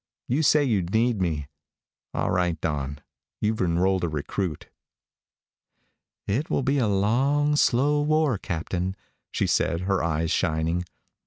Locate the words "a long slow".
6.79-8.01